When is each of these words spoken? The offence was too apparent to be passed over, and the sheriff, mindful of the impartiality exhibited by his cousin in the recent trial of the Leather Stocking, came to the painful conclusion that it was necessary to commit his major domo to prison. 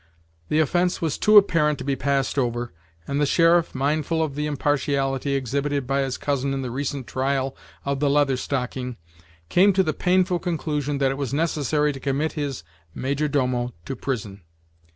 The 0.49 0.57
offence 0.57 0.99
was 0.99 1.19
too 1.19 1.37
apparent 1.37 1.77
to 1.77 1.83
be 1.85 1.95
passed 1.95 2.39
over, 2.39 2.73
and 3.07 3.21
the 3.21 3.27
sheriff, 3.27 3.75
mindful 3.75 4.23
of 4.23 4.33
the 4.33 4.47
impartiality 4.47 5.35
exhibited 5.35 5.85
by 5.85 6.01
his 6.01 6.17
cousin 6.17 6.55
in 6.55 6.63
the 6.63 6.71
recent 6.71 7.05
trial 7.05 7.55
of 7.85 7.99
the 7.99 8.09
Leather 8.09 8.35
Stocking, 8.37 8.97
came 9.47 9.73
to 9.73 9.83
the 9.83 9.93
painful 9.93 10.39
conclusion 10.39 10.97
that 10.97 11.11
it 11.11 11.17
was 11.19 11.35
necessary 11.35 11.93
to 11.93 11.99
commit 11.99 12.31
his 12.31 12.63
major 12.95 13.27
domo 13.27 13.75
to 13.85 13.95
prison. 13.95 14.41